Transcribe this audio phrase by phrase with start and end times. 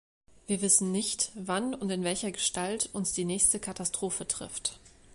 [0.47, 4.79] Wir wissen nicht, wann und in welcher Gestalt uns die nächste Katastrophe trifft.